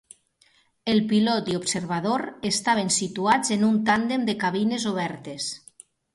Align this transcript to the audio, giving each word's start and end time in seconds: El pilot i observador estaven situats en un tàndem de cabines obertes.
El 0.93 1.01
pilot 1.11 1.51
i 1.55 1.57
observador 1.57 2.23
estaven 2.51 2.91
situats 2.97 3.53
en 3.59 3.67
un 3.69 3.79
tàndem 3.91 4.27
de 4.33 4.37
cabines 4.47 4.89
obertes. 4.95 5.53